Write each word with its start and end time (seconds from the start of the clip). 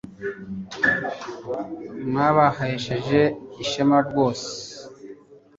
mwabahesheje 2.09 3.21
ishema 3.63 3.97
rwose 4.07 4.49